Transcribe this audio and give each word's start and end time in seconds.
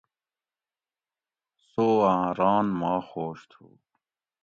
سوآں 1.69 2.25
ران 2.39 2.65
ما 2.79 2.93
خوش 3.09 3.39
تُھو 3.51 3.65